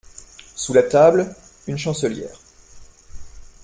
Sous 0.55 0.73
la 0.73 0.81
table, 0.81 1.31
une 1.67 1.77
chancelière. 1.77 2.39